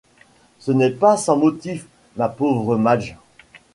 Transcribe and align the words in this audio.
Ce 0.57 0.71
n’est 0.71 0.89
pas 0.89 1.15
sans 1.15 1.37
motif, 1.37 1.85
ma 2.17 2.27
pauvre 2.27 2.75
Madge! 2.75 3.15